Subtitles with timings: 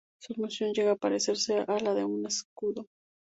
[0.19, 2.87] Su función llega a parecerse a la de un escudo.